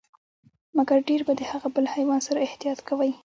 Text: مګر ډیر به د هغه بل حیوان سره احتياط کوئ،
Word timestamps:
مګر 0.77 0.97
ډیر 1.09 1.21
به 1.27 1.33
د 1.39 1.41
هغه 1.51 1.67
بل 1.75 1.85
حیوان 1.95 2.19
سره 2.27 2.39
احتياط 2.47 2.79
کوئ، 2.87 3.11